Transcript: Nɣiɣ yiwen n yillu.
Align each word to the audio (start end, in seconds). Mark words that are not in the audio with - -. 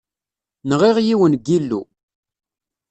Nɣiɣ 0.69 0.97
yiwen 1.01 1.33
n 1.41 1.43
yillu. 1.47 1.81